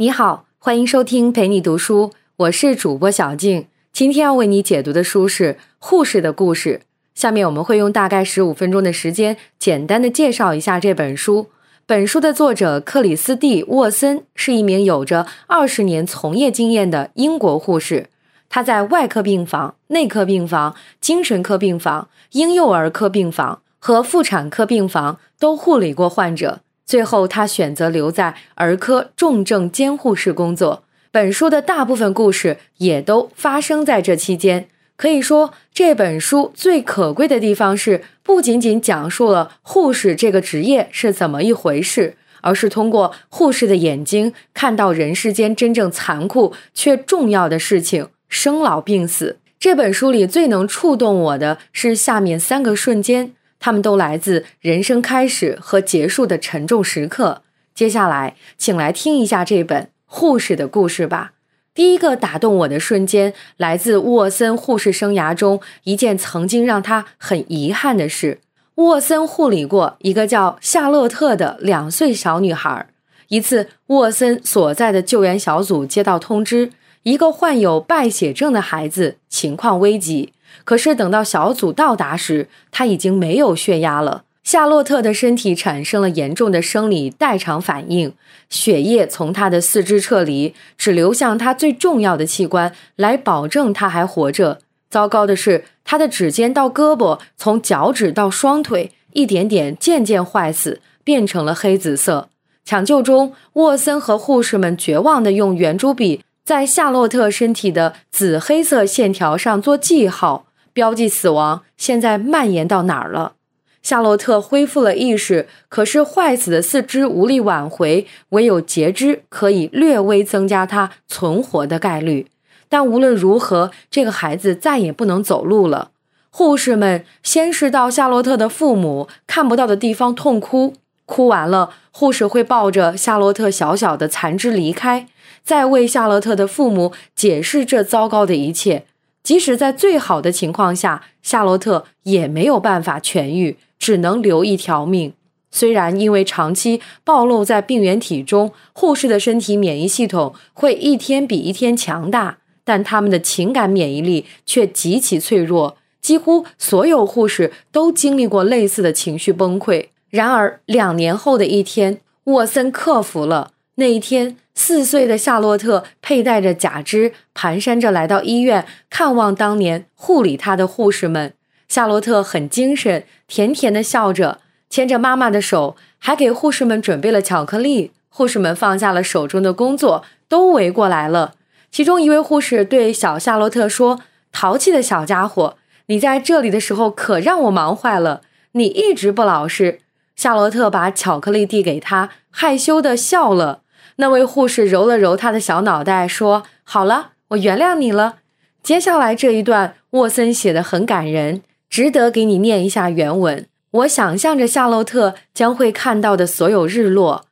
[0.00, 3.66] 你好，欢迎收听陪你读书，我是主播小静。
[3.92, 6.80] 今天要为你解读的书是《护士的故事》。
[7.14, 11.48] 下面我们会用大概十五分钟的时间，简单的介绍一下这本书。
[11.84, 18.06] 本书的作者克里斯蒂·沃森是一名有着二十年从业经验的英国护士。
[18.48, 26.60] 他在外科病房、内科病房、精神科病房、婴幼儿科病房和妇产科病房都护理过患者。
[26.90, 30.82] 最后，他选择留在儿科重症监护室工作。
[31.12, 34.66] 本书的大部分故事也都发生在这期间。
[34.96, 49.38] 可以说，这本书最可贵的地方是，不仅仅讲述了护士这个职业是怎么一回事，而是通过护士的眼睛看到人世间真正残酷却重要的事情——生老病死。
[49.60, 53.34] 这本书里最能触动我的是下面三个瞬间。
[53.60, 57.42] 他们都来自人生开始和结束的沉重时刻。
[57.72, 61.32] 接下来，请来听一下这本护士的故事吧。
[61.72, 68.40] 第一个打动我的瞬间，来自沃森护士生涯中一件曾经让他很遗憾的事。
[68.74, 72.88] 沃森护理过一个叫夏洛特的两岁小女孩。
[73.28, 76.70] 一次，沃森所在的救援小组接到通知，
[77.04, 80.32] 一个患有败血症的孩子情况危急。
[80.64, 84.24] 可是等到小组到达时，他已经没有血压了。
[84.42, 88.12] 夏洛特的身体产生了严重的生理代偿反应，
[88.48, 94.58] 血液从他的四肢撤离，只流向他最重要的器官，来保证他还活着。
[94.88, 102.28] 糟糕的是，他的指尖到胳膊，从脚趾到双腿，一点点渐渐坏死，变成了黑紫色。
[102.64, 106.22] 抢救中，沃森和护士们绝望地用圆珠笔。
[106.50, 111.62] 在夏洛特身体的紫黑色线条上做记号，标记死亡。
[111.76, 113.34] 现在蔓延到哪儿了？
[113.82, 122.26] 夏洛特恢复了意识，可是坏死的四肢无力挽回，唯有截肢可以略微增加他存活的概率。
[122.68, 125.92] 但无论如何，这个孩子再也不能走路了。
[126.30, 130.74] 护士们先是到夏洛特的父母看不到的地方痛哭，
[131.10, 135.08] 哭完了，护士会抱着夏洛特小小的残肢离开。
[135.42, 138.86] 再为夏洛特的父母解释这糟糕的一切，
[139.24, 145.12] 即使在最好的情况下，夏洛特也没有办法痊愈，只能留一条命。
[145.50, 155.76] 虽然因为长期暴露在病原体中，护士的身体免疫系统会一天比一天强大，但他们的情感免疫力却极其脆弱。
[156.00, 159.88] 几乎所有护士都经历过类似的情绪崩溃。
[160.10, 164.36] 然而，两年后的一天，沃森克服了那一天。
[164.52, 171.32] 四岁的夏洛特佩戴着假肢，蹒跚着来到医院看望当年护理他的护士们。
[171.66, 177.92] 夏洛特很精神，甜甜的笑着，牵着妈妈的手，还给护士们准备了巧克力。
[178.10, 181.34] 护士们放下了手中的工作，都围过来了。
[181.70, 184.00] 其中一位护士对小夏洛特说
[184.30, 185.56] ：“淘气的小家伙，
[185.86, 188.20] 你在这里的时候可让我忙坏了。
[188.52, 189.78] 你一直不老实。”
[190.20, 193.62] 夏洛特把巧克力递给他，害羞的笑了。
[193.96, 198.16] 那位护士揉了揉他的小脑袋，说：“好了，我原谅你了。”
[198.62, 203.46] 接下来这一段，沃森写的很感人，值得给你念一下原文。
[203.70, 207.24] 我想象着夏洛特将会看到的所有日落，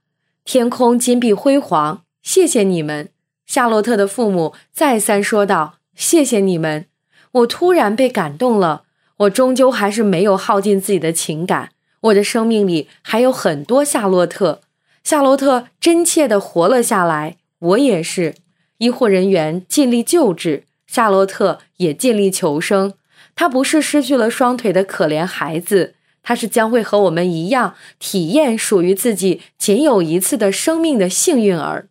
[0.47, 2.01] 天空金碧辉煌。
[2.23, 3.11] 谢谢你们，
[3.45, 6.87] 夏洛特的父母再三说道：“谢谢你们。”
[7.33, 8.85] 我突然被感动了。
[9.19, 14.61] 我终究还是没有耗尽自己的情感，我的生命里还有很多夏洛特。
[15.05, 18.35] 夏洛特真切地活了下来，我也是。
[18.79, 22.95] 医护人员尽力救治，夏洛特也尽力求生。
[23.35, 31.89] 他不是失去了双腿的可怜孩子，他是将会和我们一样体验属于自己仅有一次的生命的幸运儿。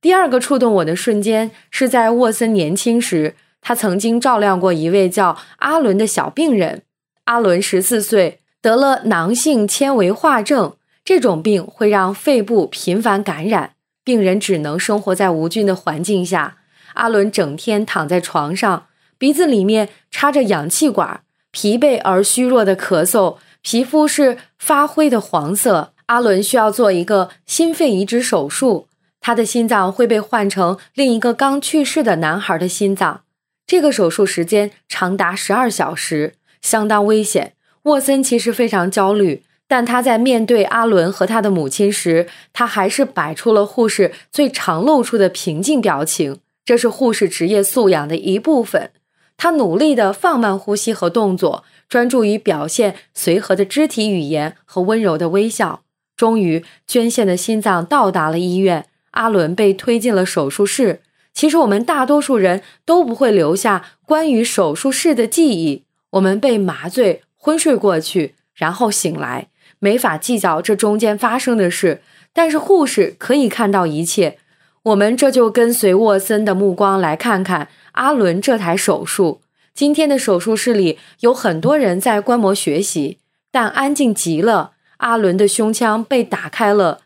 [0.00, 6.82] 第二个触动我的瞬间是在沃森年轻时，他曾经照料过一位叫阿伦的小病人。
[7.24, 10.74] 阿伦十四岁，得了囊性纤维化症。
[11.04, 13.72] 这种病会让肺部频繁感染，
[14.04, 16.58] 病人只能生活在无菌的环境下。
[16.94, 18.86] 阿伦整天躺在床上，
[19.18, 25.94] 鼻子里面插着氧气管，疲惫而虚弱的咳嗽，皮肤是发灰的黄色。
[26.06, 28.88] 阿伦需要做一个心肺移植手术，
[29.20, 33.22] 他的心脏会被换成另一个刚去世的男孩的心脏。
[33.66, 37.54] 这个手术时间长达十二小时，相当危险。
[37.84, 39.42] 沃森其实非常焦虑。
[39.66, 46.38] 但他在面对阿伦和他的母亲时，他还是摆出了护士最常露出的平静表情。
[46.64, 48.90] 这是护士职业素养的一部分。
[49.36, 55.82] 他努力地放慢呼吸和动作，专注于表现随和的肢体语言和温柔的微笑。
[56.16, 58.86] 终于，捐献的心脏到达了医院。
[59.12, 61.00] 阿伦被推进了手术室。
[61.32, 69.48] 其实我们大多数人都不会留下关于手术室的记忆，我们被麻醉昏睡过去，然后醒来，
[69.78, 72.02] 没法计较这中间发生的事。
[72.34, 74.36] 但是护士可以看到一切。
[74.82, 79.40] 我们这就跟随沃森的目光来看看阿伦这台手术。
[79.74, 83.18] 今天的手术室里有很多人在观摩学习，
[83.50, 84.72] 但安静极了。
[84.98, 87.00] 阿伦的胸腔被打开了，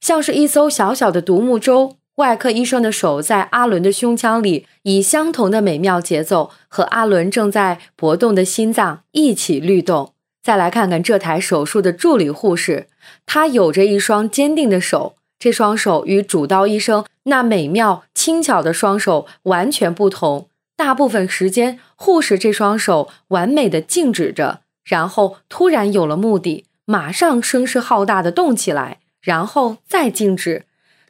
[0.00, 1.96] 像是一艘小小的独木舟。
[2.16, 10.14] 外科医生的手在阿伦的胸腔里，以相同的美妙节奏和阿伦正在搏动的心脏一起律动。
[10.42, 12.88] 再来看看这台手术的助理护士，
[13.26, 20.48] 她有着一双坚定的手，这双手与主刀医生那美妙轻巧的双手完全不同。
[20.76, 30.65] 大部分时间，护士这双手完美的静止着，然后突然有了目的，马上声势浩大的动起来，然后再静止。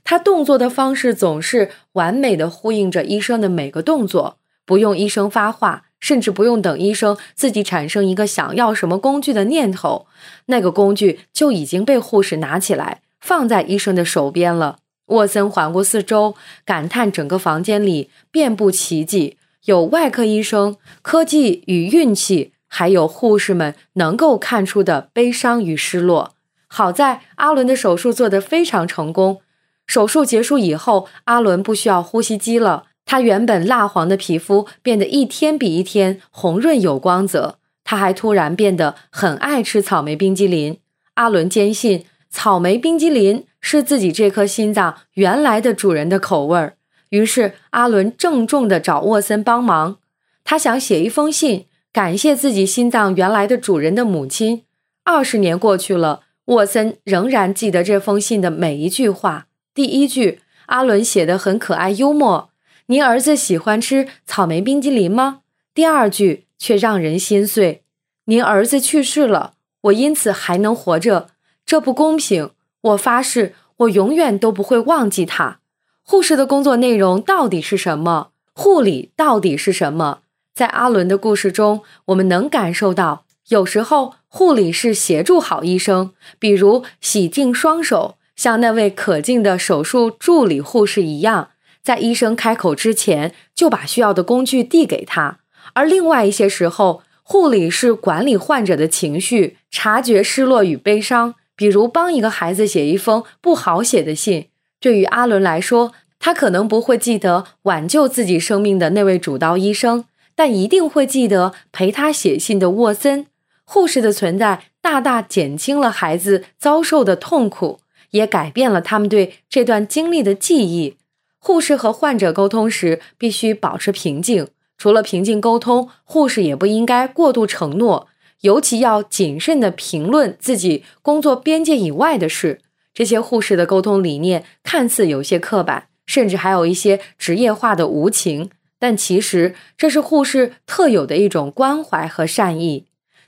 [0.08, 10.06] 他动作的方式总是完美的呼应着医生的每个动作，不用医生发话，甚至不用等医生自己产生一个想要什么工具的念头，
[10.46, 14.78] 那个工具就已经被护士拿起来放在医生的手边了。
[15.06, 26.34] 沃森环顾四周，感叹整个房间里遍布奇迹，有外科医生、科技与运气，还有护士们能够看出的悲伤与失落。
[26.68, 29.40] 好在阿伦的手术做得非常成功。
[29.86, 32.84] 手术结束以后，阿伦不需要呼吸机了。
[33.04, 37.58] 他原本蜡黄的皮肤变得一天比一天红润有光泽。
[37.84, 40.78] 他还突然变得很爱吃草莓冰激凌。
[41.14, 46.76] 阿伦坚信草莓冰激凌是自己这颗心脏原来的主人的口味儿。
[47.10, 49.98] 于是，阿伦郑重地找沃森帮忙。
[50.42, 54.64] 他想写一封信，感谢自己心脏原来的主人的母亲。
[55.04, 59.46] 二十年过去了，沃森仍然记得这封信的每一句话。
[59.76, 62.48] 第一句，阿伦写的很可爱幽默。
[62.86, 65.40] 您儿子喜欢吃草莓冰激凌吗？
[65.74, 67.82] 第二句却让人心碎。
[68.24, 69.52] 您儿子去世了，
[69.82, 71.28] 我因此还能活着，
[71.66, 72.52] 这不公平。
[72.80, 75.58] 我发誓，我永远都不会忘记他。
[76.02, 78.30] 护士的工作内容到底是什么？
[78.54, 80.20] 护理到底是什么？
[80.54, 88.16] 在阿伦的故事中，我们能感受到，有时候护理是协助好医生，比如洗净双手。
[88.36, 91.48] 像那位可敬的手术助理护士一样，
[91.82, 95.38] 在医生开口之前就把需要的工具递给他。
[95.72, 104.48] 而另外一些时候，护理是管理患者的情绪，察觉失落与悲伤，比如帮一个孩子写一封不好写的信。
[104.78, 110.04] 对于阿伦来说，他可能不会记得挽救自己生命的那位主刀医生，
[110.34, 113.26] 但一定会记得陪他写信的沃森。
[113.64, 117.80] 护士的存在大大减轻了孩子遭受的痛苦。
[118.10, 120.96] 也改变了他们对这段经历的记忆。
[121.38, 128.08] 护士和患者沟通时必须保持平静，除了平静沟通，护士也不应该过度承诺，
[128.40, 132.60] 尤其要谨慎地评论自己工作边界以外的事。
[132.92, 142.86] 这些护士的沟通理念看似有些刻板，甚至还有一些职业化的无情，但其实这是护士特有的一种关怀和善意。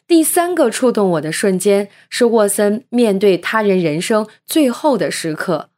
[0.09, 5.69] 第三个触动我的瞬间是沃森面对他人人生最后的时刻。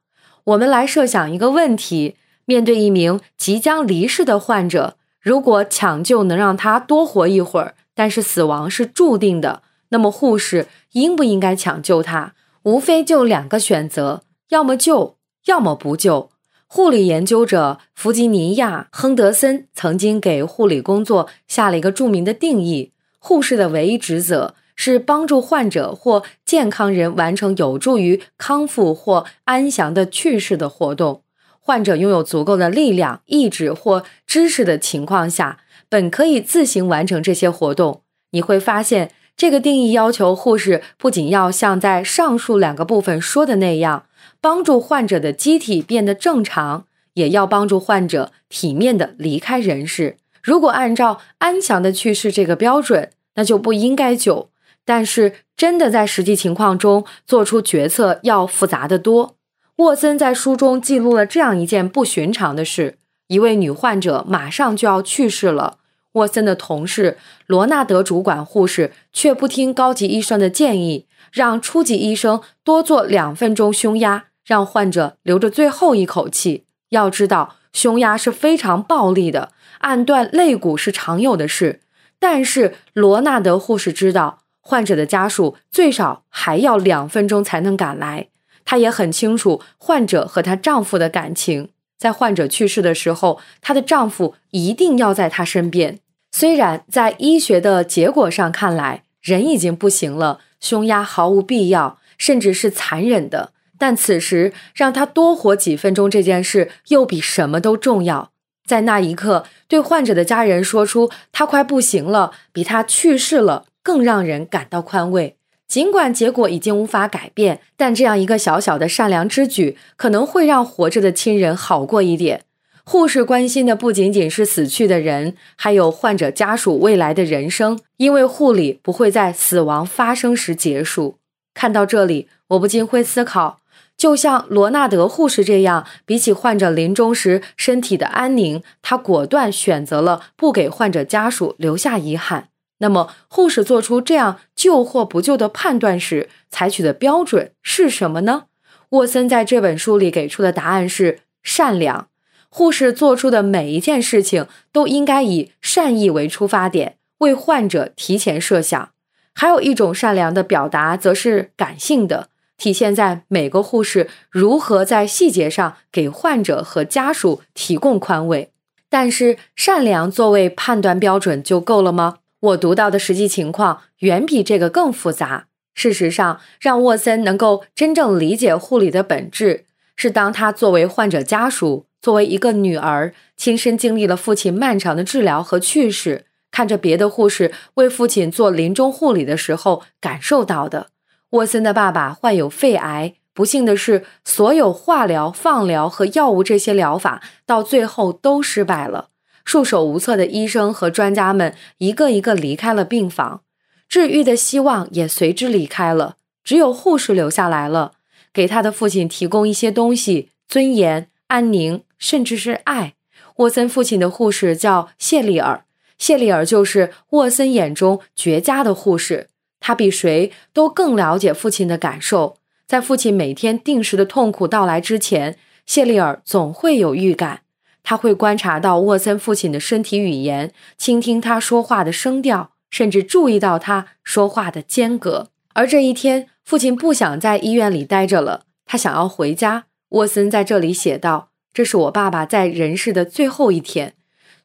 [0.45, 12.35] 我们来设想一个问题：面对一名即将离世的患者，如果抢救能让他多活一会儿，但是死亡是注定的，那么护士应不应该抢救他？
[12.63, 16.31] 无非就两个选择：要么救，要么不救。
[16.69, 22.93] 护理研究者弗吉尼亚·亨德森曾经给护理工作下了一个著名的定义。
[23.21, 31.23] 护士的唯一职责是帮助患者或健康人完成有助于康复或安详的去世的活动。
[31.61, 35.59] 患者拥有足够的力量、意志或知识的情况下，
[35.89, 38.01] 本可以自行完成这些活动。
[38.31, 44.07] 你会发现，这个定义要求护士不仅要像在上述两个部分说的那样，
[44.41, 50.17] 帮助患者的机体变得正常，也要帮助患者体面的离开人世。
[50.43, 54.51] 如果按照安详的去世这个标准，那就不应该救。
[54.85, 59.37] 但是，真的在实际情况中做出决策要复杂的多。
[59.77, 62.97] 沃森在书中记录了这样一件不寻常的事：
[63.29, 65.79] 一位女患者马上就要去世了，
[66.13, 76.65] 沃森的同事罗纳德主管护士却不听高级医生的建议，让初级医生多做两分钟胸压，让患者留着最后一口气。
[76.89, 79.53] 要知道，胸压是非常暴力的。
[79.79, 81.81] 按断肋骨是常有的事，
[82.19, 88.29] 但是罗纳德护士知道患者的家属最少还要两分钟才能赶来。
[88.65, 91.71] 她也很清楚患者和她丈夫的感情。
[91.97, 95.99] 在患者去世的时候，她的丈夫一定要在她身边。
[96.31, 108.31] 虽然在医学的结果上看来，人已经不行了，胸压毫无必要，甚至是残忍的，但此时让他多活几分钟这件事，又比什么都重要。
[108.67, 115.37] 在那一刻，对患者的家人说出他快不行了，比他去世了更让人感到宽慰。
[115.67, 122.43] 尽管结果已经无法改变，但这样一个小小的善良之举，可能会让活着的亲人好过一点。
[122.85, 131.17] 护士关心的不仅仅是死去的人，还有患者家属未来的人生，因为护理不会在死亡发生时结束。
[131.55, 133.60] 看到这里，我不禁会思考，
[134.01, 142.49] 就像罗纳德护士这样，比起患者临终时身体的安宁，他果断选择了不给患者家属留下遗憾。
[142.79, 148.45] 那么，护士做出这样救或不救的判断时，采取的标准是什么呢？
[148.89, 152.09] 沃森在这本书里给出的答案是善良。
[152.49, 158.89] 护士做出的每一件事情都应该以善意为出发点，为患者提前设想。
[159.35, 162.30] 还有一种善良的表达，则是感性的，
[162.61, 168.51] 体现在每个护士如何在细节上给患者和家属提供宽慰。
[168.91, 172.19] 但是，善良作为判断标准就够了吗？
[172.41, 175.47] 我读到的实际情况远比这个更复杂。
[175.75, 179.65] 事实上，让沃森能够真正理解护理的本质，
[179.97, 190.89] 是当他作为患者家属，作为一个女儿，亲身经历了父亲漫长的治疗和去世，看着别的护士为父亲做临终护理的时候感受到的。
[191.31, 199.11] 沃森的爸爸患有肺癌，不幸的是，所有化疗、放疗和药物这些疗法到最后都失败了。
[199.45, 203.43] 束手无策的医生和专家们一个一个离开了病房，
[203.89, 206.17] 治愈的希望也随之离开了。
[206.43, 207.93] 只有护士留下来了，
[208.33, 212.95] 给他的父亲提供一些东西：尊严、安宁，甚至是爱。
[213.37, 215.65] 沃森父亲的护士叫谢丽尔，
[215.97, 219.30] 谢丽尔就是沃森眼中绝佳的护士。
[219.61, 225.37] 他比谁都更了解父亲的感受，在父亲每天定时的痛苦到来之前，
[225.67, 227.43] 谢丽尔总会有预感。
[227.83, 235.29] 他会观察到沃森父亲的身体语言，倾听他说话的声调，甚至注意到他说话的间隔。
[235.55, 239.65] 而这一天，父亲不想在医院里待着了，他想要回家。
[239.91, 243.95] 沃森在这里写道：“这是我爸爸在人世的最后一天。”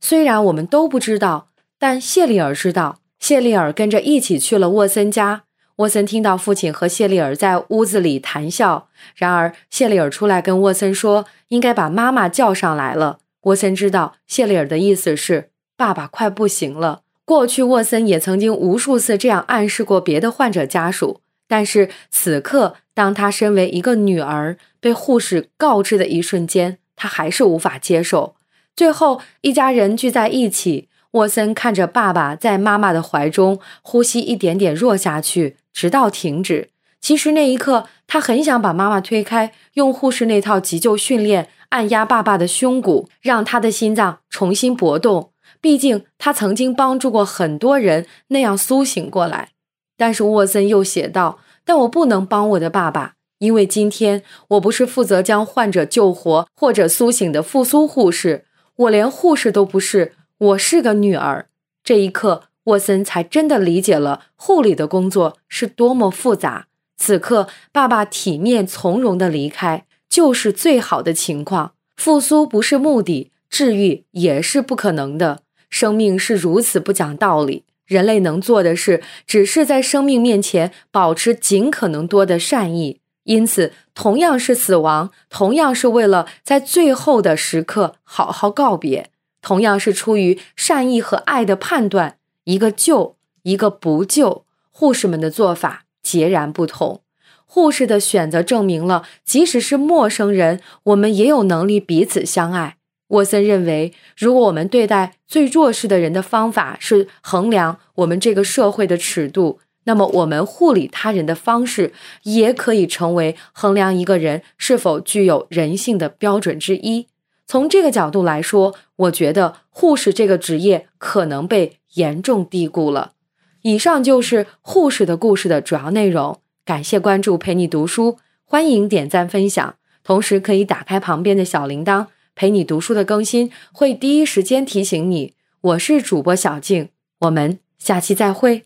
[0.02, 3.00] 虽然我们都不知道，但谢丽尔知道。
[3.28, 5.46] 谢丽尔跟着一起去了沃森家。
[5.78, 8.88] 沃森听到父亲和谢丽尔在屋子里谈笑。
[9.16, 17.02] 然而，谢丽尔出来跟沃森说：“应该把妈妈叫上来了。”沃森知道谢丽尔的意思是爸爸快不行了。
[17.26, 28.36] 过去，沃森也曾经无数次这样暗示过别的患者家属，但是此刻，当他身为一个女儿被护士告知的一瞬间，他还是无法接受。
[28.76, 36.70] 最后，一家人聚在一起，沃森看着爸爸在妈妈的怀中，呼吸一点点弱下去，直到停止。
[37.00, 41.50] 其实那一刻，他很想把妈妈推开，用护士那套急救训练。
[41.70, 45.32] 按压爸爸的胸骨，让他的心脏重新搏动。
[45.60, 49.50] 毕竟他曾经帮助过很多人那样苏醒过来。
[49.98, 58.46] 但是沃森又写道：“但我不能帮我的爸爸，因为今天我不是负责将患者救活或者苏醒的复苏护士，
[58.76, 61.48] 我连护士都不是，我是个女儿。”
[61.84, 66.68] 这一刻，沃森才真的理解了护理的工作是多么复杂。
[66.98, 69.86] 此刻，爸爸体面从容的离开。
[70.08, 71.74] 就是最好的情况。
[71.98, 75.42] 复苏不是目的，治愈也是不可能的。
[75.70, 77.66] 生命是如此不讲道理。
[77.86, 83.02] 人类能做的是，只是在生命面前保持尽可能多的善意。
[83.24, 89.10] 因此，同样是死亡，同样是为了在最后的时刻好好告别，
[89.46, 97.02] 同样是出于善意和爱的判断，一个救，一个不救，护士们的做法截然不同。
[97.46, 102.78] 护士的选择证明了，即使是陌生人，我们也有能力彼此相爱。
[103.10, 117.06] 沃森认为，如果我们对待最弱势的人的方法是衡量我们这个社会的尺度，那么我们护理他人的方式也可以成为衡量一个人是否具有人性的标准之一。
[117.48, 123.14] 从这个角度来说，我觉得护士这个职业可能被严重低估了。
[123.62, 126.40] 以上就是护士的故事的主要内容。
[126.64, 135.34] 感谢关注，陪你读书，欢迎点赞分享，同时可以打开旁边的小铃铛，陪你读书的更新会第一时间提醒你。
[135.62, 138.66] 我是主播小静，我们下期再会。